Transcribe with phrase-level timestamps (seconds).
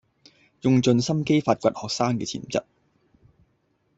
[0.61, 2.63] 用盡心機發掘學生既潛質